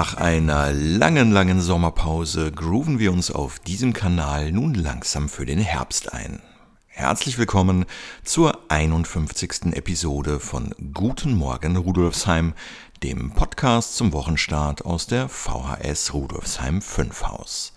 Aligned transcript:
Nach 0.00 0.14
einer 0.14 0.72
langen, 0.72 1.30
langen 1.30 1.60
Sommerpause 1.60 2.52
grooven 2.52 2.98
wir 2.98 3.12
uns 3.12 3.30
auf 3.30 3.58
diesem 3.58 3.92
Kanal 3.92 4.50
nun 4.50 4.72
langsam 4.72 5.28
für 5.28 5.44
den 5.44 5.58
Herbst 5.58 6.14
ein. 6.14 6.40
Herzlich 6.86 7.36
willkommen 7.36 7.84
zur 8.24 8.58
51. 8.70 9.74
Episode 9.74 10.40
von 10.40 10.74
Guten 10.94 11.34
Morgen 11.34 11.76
Rudolfsheim, 11.76 12.54
dem 13.02 13.32
Podcast 13.32 13.94
zum 13.96 14.14
Wochenstart 14.14 14.86
aus 14.86 15.06
der 15.06 15.28
VHS 15.28 16.14
Rudolfsheim 16.14 16.80
5 16.80 17.22
Haus. 17.24 17.74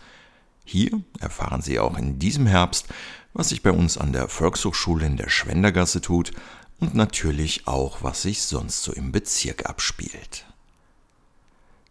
Hier 0.64 1.02
erfahren 1.20 1.62
Sie 1.62 1.78
auch 1.78 1.98
in 1.98 2.20
diesem 2.20 2.46
Herbst, 2.46 2.86
was 3.34 3.50
sich 3.50 3.64
bei 3.64 3.72
uns 3.72 3.98
an 3.98 4.14
der 4.14 4.30
Volkshochschule 4.30 5.06
in 5.06 5.18
der 5.18 5.28
Schwendergasse 5.28 6.00
tut 6.00 6.32
und 6.80 6.96
natürlich 6.96 7.68
auch, 7.68 8.02
was 8.02 8.22
sich 8.22 8.44
sonst 8.44 8.82
so 8.84 8.94
im 8.94 9.12
Bezirk 9.12 9.66
abspielt. 9.70 10.46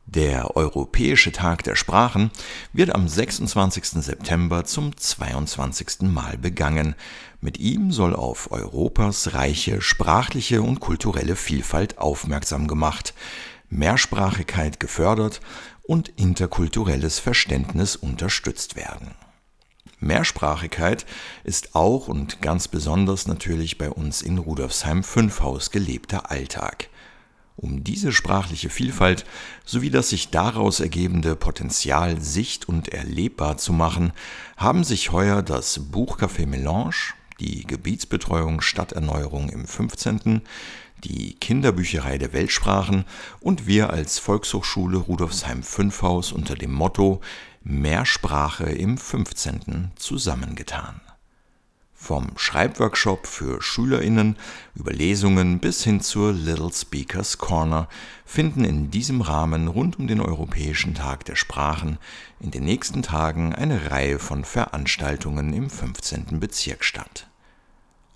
Der 0.07 0.57
Europäische 0.57 1.33
Tag 1.33 1.63
der 1.63 1.77
Sprachen 1.77 2.31
wird 2.73 2.95
am 2.95 3.09
26. 3.09 4.03
September 4.03 4.65
zum 4.65 4.97
22. 4.97 6.03
Mal 6.03 6.37
begangen. 6.37 6.97
Mit 7.41 7.59
ihm 7.59 7.93
soll 7.93 8.15
auf 8.15 8.51
Europas 8.51 9.33
reiche 9.35 9.81
sprachliche 9.81 10.61
und 10.61 10.81
kulturelle 10.81 11.37
Vielfalt 11.37 11.99
aufmerksam 11.99 12.67
gemacht, 12.67 13.15
Mehrsprachigkeit 13.71 14.81
gefördert 14.81 15.41
und 15.83 16.09
interkulturelles 16.17 17.19
Verständnis 17.19 17.97
unterstützt 17.97 18.77
werden. 18.77 19.13
Mehrsprachigkeit 19.99 21.07
ist 21.45 21.75
auch 21.75 22.09
und 22.09 22.43
ganz 22.43 22.67
besonders 22.67 23.29
natürlich 23.29 23.79
bei 23.79 23.89
uns 23.89 24.21
in 24.21 24.39
Rudolfsheim 24.39 25.05
5 25.05 25.41
Haus 25.41 25.71
gelebter 25.71 26.31
Alltag. 26.31 26.89
Um 27.63 27.85
diese 27.85 28.11
sprachliche 28.11 28.71
Vielfalt 28.71 29.25
sowie 29.65 29.91
das 29.91 30.09
sich 30.09 30.31
daraus 30.31 30.81
ergebende 30.81 31.37
Potenzial 31.37 32.21
sicht- 32.21 32.69
und 32.69 32.89
erlebbar 32.89 33.57
zu 33.57 33.73
machen, 33.73 34.13
haben 34.57 34.83
sich 34.83 35.13
heuer 35.13 35.43
das 35.43 35.81
Buchcafé 35.93 36.45
Melange, 36.45 37.15
die 37.39 37.65
Gebietsbetreuung 37.65 38.63
Stadterneuerung 38.63 39.49
im 39.49 39.65
15., 39.65 40.43
die 41.05 41.35
Kinderbücherei 41.35 42.19
der 42.19 42.33
Weltsprachen 42.33 43.05
und 43.39 43.69
wir 43.69 43.91
als 43.91 44.19
Volkshochschule 44.19 44.99
Rudolfsheim 44.99 45.63
5 45.63 46.03
Haus 46.03 46.33
unter 46.33 46.57
dem 46.57 46.73
Motto 46.73 47.21
Mehrsprache 47.63 48.65
im 48.65 48.99
15. 48.99 49.93
zusammengetan. 49.95 51.01
Vom 52.03 52.33
Schreibworkshop 52.35 53.29
für 53.29 53.63
SchülerInnen 53.63 54.37
über 54.75 54.93
Lesungen 54.93 55.61
bis 55.61 55.85
hin 55.85 56.01
zur 56.01 56.33
Little 56.33 56.73
Speakers 56.73 57.39
Corner 57.39 57.89
finden 58.25 58.65
in 58.65 58.91
diesem 58.91 59.21
Rahmen 59.21 59.69
rund 59.69 60.01
um 60.01 60.09
den 60.09 60.21
Europäischen 60.21 60.95
Tag 60.95 61.25
der 61.27 61.37
Sprachen 61.37 61.99
in 62.41 62.51
den 62.51 62.65
nächsten 62.65 63.05
Tagen 63.05 63.55
eine 63.55 63.93
Reihe 63.93 64.19
von 64.19 64.45
Veranstaltungen 64.45 65.53
im 65.53 65.71
15. 65.71 66.41
Bezirk 66.41 66.83
statt. 66.83 67.29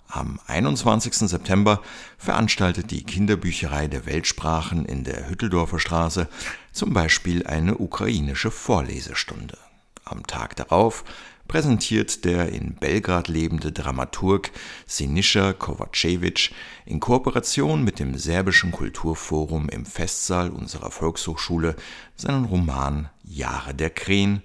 Am 0.09 0.41
21. 0.47 1.13
September 1.13 1.81
veranstaltet 2.17 2.91
die 2.91 3.05
Kinderbücherei 3.05 3.87
der 3.87 4.05
Weltsprachen 4.05 4.83
in 4.83 5.05
der 5.05 5.29
Hütteldorfer 5.29 5.79
Straße 5.79 6.27
zum 6.73 6.91
Beispiel 6.91 7.47
eine 7.47 7.77
ukrainische 7.77 8.51
Vorlesestunde. 8.51 9.57
Am 10.03 10.27
Tag 10.27 10.57
darauf 10.57 11.05
präsentiert 11.47 12.25
der 12.25 12.49
in 12.49 12.75
Belgrad 12.75 13.27
lebende 13.27 13.71
Dramaturg 13.71 14.51
Sinischa 14.85 15.53
Kovacevic 15.53 16.51
in 16.85 16.99
Kooperation 16.99 17.83
mit 17.83 17.99
dem 17.99 18.17
Serbischen 18.17 18.71
Kulturforum 18.71 19.69
im 19.69 19.85
Festsaal 19.85 20.49
unserer 20.49 20.91
Volkshochschule 20.91 21.75
seinen 22.15 22.45
Roman 22.45 23.09
Jahre 23.23 23.73
der 23.73 23.89
Krähen 23.89 24.41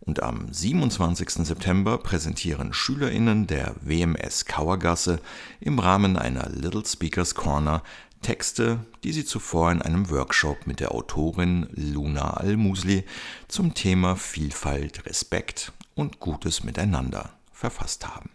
und 0.00 0.22
am 0.22 0.52
27. 0.52 1.46
September 1.46 1.98
präsentieren 1.98 2.72
SchülerInnen 2.72 3.46
der 3.46 3.74
WMS 3.80 4.44
Kauergasse 4.44 5.20
im 5.60 5.78
Rahmen 5.78 6.16
einer 6.16 6.48
Little 6.50 6.84
Speakers 6.84 7.34
Corner 7.34 7.82
Texte, 8.20 8.80
die 9.02 9.12
sie 9.12 9.24
zuvor 9.24 9.70
in 9.70 9.82
einem 9.82 10.10
Workshop 10.10 10.66
mit 10.66 10.80
der 10.80 10.92
Autorin 10.92 11.68
Luna 11.72 12.34
Al-Musli 12.34 13.04
zum 13.48 13.74
Thema 13.74 14.16
Vielfalt, 14.16 15.04
Respekt 15.06 15.72
und 15.94 16.20
Gutes 16.20 16.64
Miteinander 16.64 17.30
verfasst 17.52 18.06
haben. 18.06 18.30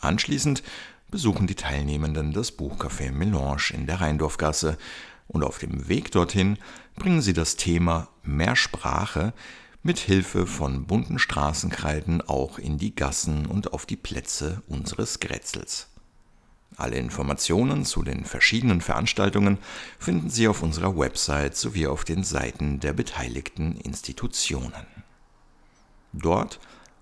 Anschließend 0.00 0.62
besuchen 1.10 1.46
die 1.46 1.54
Teilnehmenden 1.54 2.32
das 2.32 2.56
Buchcafé 2.56 3.12
Melange 3.12 3.72
in 3.72 3.86
der 3.86 4.00
Rheindorfgasse 4.00 4.78
und 5.28 5.44
auf 5.44 5.58
dem 5.58 5.88
Weg 5.88 6.10
dorthin 6.10 6.58
bringen 6.96 7.22
sie 7.22 7.32
das 7.32 7.56
Thema 7.56 8.08
Mehrsprache 8.22 9.32
mit 9.82 9.98
Hilfe 9.98 10.46
von 10.46 10.86
bunten 10.86 11.18
Straßenkreiden 11.18 12.20
auch 12.22 12.58
in 12.58 12.78
die 12.78 12.94
Gassen 12.94 13.46
und 13.46 13.72
auf 13.72 13.86
die 13.86 13.96
Plätze 13.96 14.62
unseres 14.68 15.20
Grätzels. 15.20 15.88
Alle 16.76 16.96
Informationen 16.96 17.84
zu 17.84 18.02
den 18.02 18.24
verschiedenen 18.24 18.80
Veranstaltungen 18.80 19.58
finden 19.98 20.30
Sie 20.30 20.48
auf 20.48 20.62
unserer 20.62 20.96
Website 20.96 21.56
sowie 21.56 21.86
auf 21.86 22.04
den 22.04 22.24
Seiten 22.24 22.80
der 22.80 22.92
beteiligten 22.92 23.76
Institutionen. 23.76 24.99
Dort, 26.12 26.58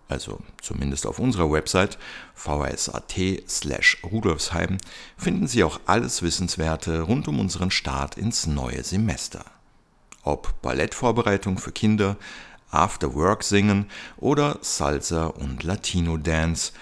also 0.09 0.41
zumindest 0.61 1.07
auf 1.07 1.19
unserer 1.19 1.51
Website 1.51 1.99
vs.at 2.35 3.15
slash 3.49 3.99
Rudolfsheim, 4.03 4.79
finden 5.17 5.47
Sie 5.47 5.65
auch 5.65 5.81
alles 5.87 6.23
Wissenswerte 6.23 7.03
rund 7.03 7.29
um 7.29 7.41
unseren 7.41 7.71
Start 7.71 8.17
ins 8.17 8.47
neue 8.47 8.83
Semester. 8.83 9.45
Ob 10.23 10.61
Ballettvorbereitung 10.63 11.59
für 11.59 11.73
Kinder, 11.73 12.17
After 12.71 13.15
Work 13.15 13.45
singen 13.45 13.87
oder 14.19 14.59
Salsa 14.61 15.27
und 15.27 15.63
Latino 15.63 16.19
Dance, 16.19 16.73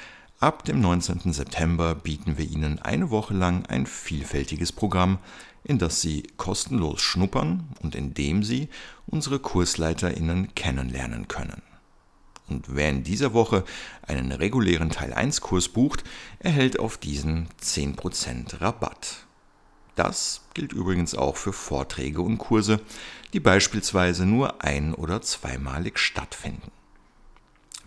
ab 0.40 0.64
dem 0.64 0.80
19. 0.80 1.32
September 1.32 1.94
bieten 1.94 2.38
wir 2.38 2.44
Ihnen 2.44 2.80
eine 2.80 3.10
Woche 3.10 3.34
lang 3.34 3.66
ein 3.66 3.86
vielfältiges 3.86 4.72
Programm, 4.72 5.18
in 5.62 5.78
das 5.78 6.00
Sie 6.00 6.24
kostenlos 6.36 7.00
schnuppern 7.00 7.68
und 7.82 7.94
in 7.94 8.14
dem 8.14 8.42
Sie 8.42 8.68
unsere 9.06 9.38
KursleiterInnen 9.38 10.54
kennenlernen 10.54 11.28
können. 11.28 11.62
Und 12.48 12.74
wer 12.74 12.90
in 12.90 13.02
dieser 13.02 13.32
Woche 13.32 13.64
einen 14.06 14.32
regulären 14.32 14.90
Teil 14.90 15.12
1 15.12 15.40
Kurs 15.40 15.68
bucht, 15.68 16.04
erhält 16.38 16.78
auf 16.78 16.96
diesen 16.96 17.48
10% 17.60 18.60
Rabatt. 18.60 19.26
Das 19.96 20.42
gilt 20.54 20.72
übrigens 20.72 21.14
auch 21.14 21.36
für 21.36 21.52
Vorträge 21.52 22.20
und 22.20 22.38
Kurse, 22.38 22.80
die 23.32 23.40
beispielsweise 23.40 24.26
nur 24.26 24.62
ein- 24.62 24.94
oder 24.94 25.22
zweimalig 25.22 25.98
stattfinden. 25.98 26.70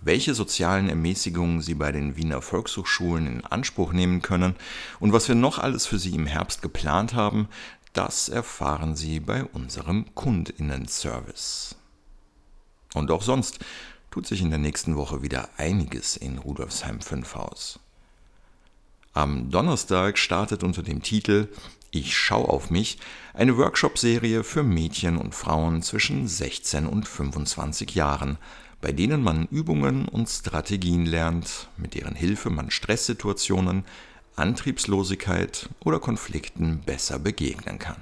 Welche 0.01 0.33
sozialen 0.33 0.89
Ermäßigungen 0.89 1.61
Sie 1.61 1.75
bei 1.75 1.91
den 1.91 2.15
Wiener 2.15 2.41
Volkshochschulen 2.41 3.27
in 3.27 3.45
Anspruch 3.45 3.91
nehmen 3.91 4.21
können 4.21 4.55
und 4.99 5.11
was 5.13 5.27
wir 5.27 5.35
noch 5.35 5.59
alles 5.59 5.85
für 5.85 5.99
Sie 5.99 6.15
im 6.15 6.25
Herbst 6.25 6.61
geplant 6.61 7.13
haben, 7.13 7.49
das 7.93 8.29
erfahren 8.29 8.95
Sie 8.95 9.19
bei 9.19 9.43
unserem 9.43 10.13
Kundinnenservice. 10.15 11.75
Und 12.93 13.11
auch 13.11 13.21
sonst 13.21 13.59
tut 14.11 14.25
sich 14.25 14.41
in 14.41 14.49
der 14.49 14.59
nächsten 14.59 14.95
Woche 14.95 15.21
wieder 15.21 15.49
einiges 15.57 16.17
in 16.17 16.37
Rudolfsheim 16.37 17.01
5 17.01 17.35
Haus. 17.35 17.79
Am 19.13 19.50
Donnerstag 19.51 20.17
startet 20.17 20.63
unter 20.63 20.83
dem 20.83 21.01
Titel 21.01 21.47
Ich 21.91 22.15
schau 22.17 22.45
auf 22.45 22.69
mich 22.69 23.00
eine 23.33 23.57
Workshop-Serie 23.57 24.44
für 24.44 24.63
Mädchen 24.63 25.17
und 25.17 25.35
Frauen 25.35 25.81
zwischen 25.81 26.27
16 26.27 26.85
und 26.85 27.07
25 27.07 27.95
Jahren, 27.95 28.38
bei 28.81 28.91
denen 28.91 29.21
man 29.21 29.47
Übungen 29.47 30.07
und 30.07 30.29
Strategien 30.29 31.05
lernt, 31.05 31.67
mit 31.77 31.95
deren 31.95 32.15
Hilfe 32.15 32.50
man 32.50 32.71
Stresssituationen, 32.71 33.83
Antriebslosigkeit 34.35 35.69
oder 35.83 36.00
Konflikten 36.00 36.81
besser 36.85 37.19
begegnen 37.19 37.77
kann. 37.77 37.97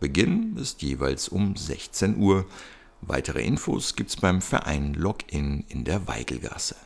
Beginn 0.00 0.56
ist 0.56 0.82
jeweils 0.82 1.28
um 1.28 1.54
16 1.54 2.16
Uhr 2.16 2.44
Weitere 3.06 3.42
Infos 3.42 3.96
gibt's 3.96 4.16
beim 4.16 4.40
Verein 4.40 4.94
Login 4.94 5.64
in 5.68 5.84
der 5.84 6.08
Weigelgasse. 6.08 6.76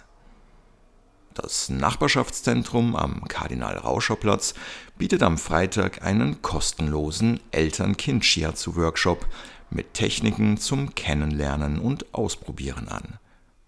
Das 1.32 1.68
Nachbarschaftszentrum 1.68 2.96
am 2.96 3.22
Kardinal-Rauscher-Platz 3.28 4.54
bietet 4.96 5.22
am 5.22 5.38
Freitag 5.38 6.02
einen 6.02 6.42
kostenlosen 6.42 7.38
Eltern-Kind-Shiatsu-Workshop 7.52 9.28
mit 9.70 9.94
Techniken 9.94 10.58
zum 10.58 10.96
Kennenlernen 10.96 11.78
und 11.78 12.12
Ausprobieren 12.12 12.88
an. 12.88 13.20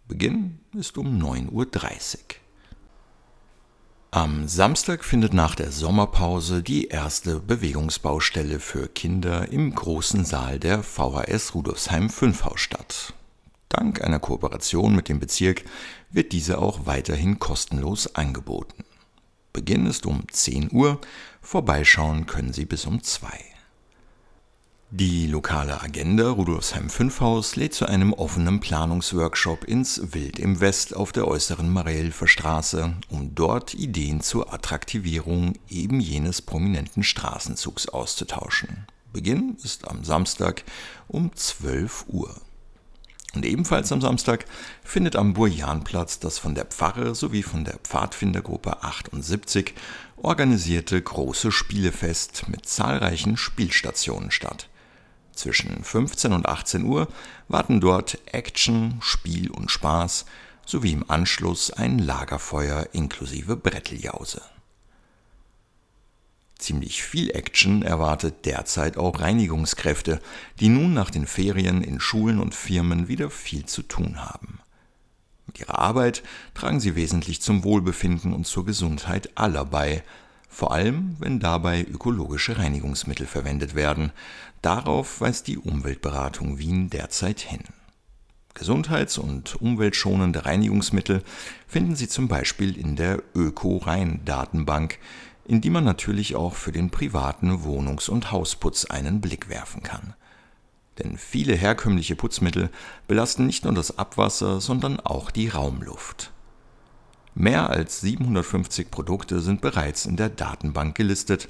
Beginn 0.09 0.59
ist 0.77 0.99
um 0.99 1.23
9.30 1.23 1.53
Uhr. 1.53 1.67
Am 4.13 4.49
Samstag 4.49 5.05
findet 5.05 5.35
nach 5.35 5.55
der 5.55 5.71
Sommerpause 5.71 6.65
die 6.65 6.89
erste 6.89 7.39
Bewegungsbaustelle 7.39 8.59
für 8.59 8.89
Kinder 8.89 9.53
im 9.53 9.73
großen 9.73 10.25
Saal 10.25 10.59
der 10.59 10.83
VHS 10.83 11.55
Rudolfsheim 11.55 12.11
5 12.11 12.45
Haus 12.45 12.61
statt. 12.61 13.15
Dank 13.69 14.03
einer 14.03 14.19
Kooperation 14.19 14.97
mit 14.97 15.09
dem 15.09 15.21
Bezirk 15.21 15.63
wird 16.11 16.33
diese 16.33 16.59
auch 16.59 16.87
weiterhin 16.87 17.39
kostenlos 17.39 18.13
angeboten. 18.17 18.83
Beginn 19.53 19.87
ist 19.87 20.07
um 20.07 20.25
10 20.29 20.73
Uhr, 20.73 21.01
vorbeischauen 21.41 22.27
können 22.27 22.53
Sie 22.53 22.65
bis 22.65 22.87
um 22.87 23.05
2. 23.05 23.29
Die 24.93 25.29
lokale 25.29 25.81
Agenda 25.81 26.31
Rudolfsheim 26.31 26.91
5 26.91 27.21
Haus 27.21 27.55
lädt 27.55 27.75
zu 27.75 27.87
einem 27.87 28.13
offenen 28.13 28.59
Planungsworkshop 28.59 29.63
ins 29.63 30.13
Wild 30.15 30.41
im 30.41 30.59
West 30.59 30.97
auf 30.97 31.13
der 31.13 31.29
äußeren 31.29 31.73
Marielfer 31.73 32.27
Straße, 32.27 32.95
um 33.09 33.33
dort 33.37 33.73
Ideen 33.73 34.21
zur 34.21 34.53
Attraktivierung 34.53 35.53
eben 35.69 36.01
jenes 36.01 36.43
prominenten 36.43 37.05
Straßenzugs 37.05 37.89
auszutauschen. 37.89 38.85
Beginn 39.13 39.57
ist 39.63 39.87
am 39.87 40.03
Samstag 40.03 40.65
um 41.07 41.37
12 41.37 42.07
Uhr. 42.09 42.35
Und 43.33 43.45
ebenfalls 43.45 43.93
am 43.93 44.01
Samstag 44.01 44.45
findet 44.83 45.15
am 45.15 45.35
Burjanplatz 45.35 46.19
das 46.19 46.41
von 46.41 46.57
der 46.57 46.65
Pfarre 46.65 47.15
sowie 47.15 47.45
von 47.45 47.65
der 47.65 47.79
Pfadfindergruppe 47.79 48.83
78 48.83 49.73
organisierte 50.17 51.01
große 51.01 51.53
Spielefest 51.53 52.49
mit 52.49 52.67
zahlreichen 52.67 53.37
Spielstationen 53.37 54.33
statt. 54.33 54.69
Zwischen 55.41 55.83
15 55.83 56.35
und 56.35 56.45
18 56.45 56.85
Uhr 56.85 57.09
warten 57.49 57.81
dort 57.81 58.19
Action, 58.27 58.99
Spiel 59.01 59.51
und 59.51 59.71
Spaß 59.71 60.27
sowie 60.67 60.93
im 60.93 61.11
Anschluss 61.11 61.71
ein 61.71 61.99
Lagerfeuer 61.99 62.89
inklusive 62.93 63.57
Bretteljause. 63.57 64.43
Ziemlich 66.59 67.03
viel 67.03 67.31
Action 67.31 67.81
erwartet 67.81 68.45
derzeit 68.45 68.99
auch 68.99 69.19
Reinigungskräfte, 69.19 70.21
die 70.61 70.69
nun 70.69 70.93
nach 70.93 71.09
den 71.09 71.27
Ferien 71.27 71.83
in 71.83 72.01
Schulen 72.01 72.39
und 72.39 72.55
Firmen 72.55 73.09
wieder 73.09 73.31
viel 73.31 73.65
zu 73.65 73.81
tun 73.81 74.23
haben. 74.23 74.61
Mit 75.47 75.59
ihrer 75.59 75.79
Arbeit 75.79 76.23
tragen 76.53 76.81
sie 76.81 76.97
wesentlich 76.97 77.41
zum 77.41 77.65
Wohlbefinden 77.65 78.35
und 78.35 78.47
zur 78.47 78.67
Gesundheit 78.67 79.31
aller 79.37 79.65
bei, 79.65 80.05
vor 80.51 80.73
allem 80.73 81.17
wenn 81.21 81.39
dabei 81.39 81.83
ökologische 81.83 82.59
Reinigungsmittel 82.59 83.27
verwendet 83.27 83.75
werden. 83.75 84.13
Darauf 84.61 85.23
weist 85.23 85.47
die 85.47 85.57
Umweltberatung 85.57 86.59
Wien 86.59 86.91
derzeit 86.91 87.41
hin. 87.41 87.63
Gesundheits- 88.53 89.17
und 89.17 89.61
umweltschonende 89.63 90.45
Reinigungsmittel 90.45 91.23
finden 91.67 91.95
Sie 91.95 92.09
zum 92.09 92.29
Beispiel 92.29 92.77
in 92.77 92.97
der 92.97 93.23
Öko-Rhein-Datenbank, 93.35 94.99
in 95.47 95.61
die 95.61 95.71
man 95.71 95.85
natürlich 95.85 96.37
auch 96.37 96.55
für 96.55 96.73
den 96.73 96.91
privaten 96.91 97.65
Wohnungs- 97.65 98.11
und 98.11 98.33
Hausputz 98.33 98.85
einen 98.85 99.21
Blick 99.21 99.49
werfen 99.49 99.83
kann. 99.83 100.15
Denn 100.99 101.17
viele 101.17 101.55
herkömmliche 101.55 102.17
Putzmittel 102.17 102.71
belasten 103.07 103.47
nicht 103.47 103.65
nur 103.65 103.73
das 103.73 103.99
Abwasser, 103.99 104.61
sondern 104.61 105.01
auch 105.01 105.31
die 105.31 105.49
Raumluft. 105.49 106.33
Mehr 107.41 107.71
als 107.71 108.03
750 108.03 108.91
Produkte 108.91 109.41
sind 109.41 109.63
bereits 109.63 110.05
in 110.05 110.17
der 110.17 110.29
Datenbank 110.29 110.95
gelistet, 110.95 111.49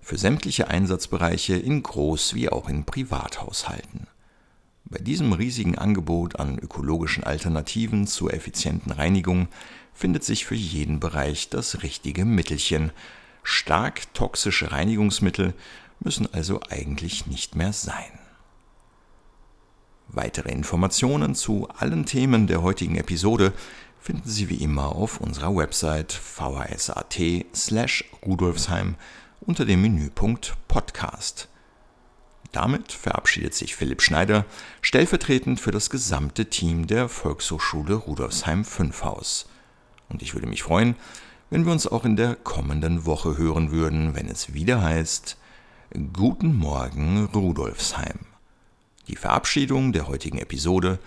für 0.00 0.16
sämtliche 0.16 0.68
Einsatzbereiche 0.68 1.56
in 1.56 1.82
Groß- 1.82 2.34
wie 2.34 2.48
auch 2.48 2.68
in 2.68 2.84
Privathaushalten. 2.84 4.06
Bei 4.84 4.98
diesem 4.98 5.32
riesigen 5.32 5.76
Angebot 5.76 6.38
an 6.38 6.60
ökologischen 6.60 7.24
Alternativen 7.24 8.06
zur 8.06 8.32
effizienten 8.32 8.92
Reinigung 8.92 9.48
findet 9.92 10.22
sich 10.22 10.46
für 10.46 10.54
jeden 10.54 11.00
Bereich 11.00 11.48
das 11.48 11.82
richtige 11.82 12.24
Mittelchen. 12.24 12.92
Stark 13.42 14.14
toxische 14.14 14.70
Reinigungsmittel 14.70 15.54
müssen 15.98 16.32
also 16.32 16.60
eigentlich 16.70 17.26
nicht 17.26 17.56
mehr 17.56 17.72
sein. 17.72 18.21
Weitere 20.14 20.50
Informationen 20.50 21.34
zu 21.34 21.68
allen 21.70 22.04
Themen 22.04 22.46
der 22.46 22.62
heutigen 22.62 22.96
Episode 22.96 23.54
finden 23.98 24.28
Sie 24.28 24.50
wie 24.50 24.56
immer 24.56 24.94
auf 24.94 25.22
unserer 25.22 25.56
Website 25.56 26.12
vhs.at 26.12 27.18
slash 27.54 28.04
rudolfsheim 28.26 28.96
unter 29.40 29.64
dem 29.64 29.80
Menüpunkt 29.80 30.54
Podcast. 30.68 31.48
Damit 32.52 32.92
verabschiedet 32.92 33.54
sich 33.54 33.74
Philipp 33.74 34.02
Schneider 34.02 34.44
stellvertretend 34.82 35.58
für 35.58 35.70
das 35.70 35.88
gesamte 35.88 36.50
Team 36.50 36.86
der 36.86 37.08
Volkshochschule 37.08 37.94
Rudolfsheim 37.94 38.66
5 38.66 39.04
Haus. 39.04 39.48
Und 40.10 40.20
ich 40.20 40.34
würde 40.34 40.46
mich 40.46 40.62
freuen, 40.62 40.94
wenn 41.48 41.64
wir 41.64 41.72
uns 41.72 41.86
auch 41.86 42.04
in 42.04 42.16
der 42.16 42.34
kommenden 42.34 43.06
Woche 43.06 43.38
hören 43.38 43.70
würden, 43.70 44.14
wenn 44.14 44.28
es 44.28 44.52
wieder 44.52 44.82
heißt 44.82 45.38
Guten 46.12 46.54
Morgen 46.54 47.30
Rudolfsheim. 47.32 48.31
Die 49.12 49.18
Verabschiedung 49.18 49.92
der 49.92 50.08
heutigen 50.08 50.38
Episode 50.38 50.98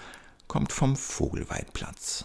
kommt 0.47 0.71
vom 0.71 0.95
Vogelweidplatz. 0.95 2.23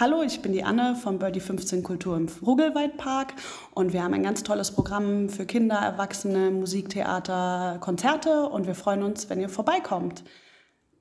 Hallo, 0.00 0.22
ich 0.22 0.40
bin 0.40 0.52
die 0.52 0.64
Anne 0.64 0.96
vom 0.96 1.18
Birdie 1.18 1.40
15 1.40 1.82
Kultur 1.82 2.16
im 2.16 2.30
Rugelweidpark 2.40 3.34
und 3.74 3.92
wir 3.92 4.02
haben 4.02 4.14
ein 4.14 4.22
ganz 4.22 4.42
tolles 4.42 4.70
Programm 4.70 5.28
für 5.28 5.44
Kinder, 5.44 5.76
Erwachsene, 5.76 6.50
Musiktheater, 6.50 7.76
Konzerte 7.80 8.48
und 8.48 8.66
wir 8.66 8.74
freuen 8.74 9.02
uns, 9.02 9.28
wenn 9.28 9.38
ihr 9.38 9.50
vorbeikommt. 9.50 10.24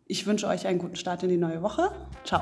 Ich 0.08 0.28
wünsche 0.28 0.48
euch 0.48 0.68
einen 0.68 0.80
guten 0.80 0.98
Start 0.98 1.24
in 1.24 1.30
die 1.30 1.38
neue 1.38 1.62
Woche. 1.62 1.90
Ciao. 2.26 2.42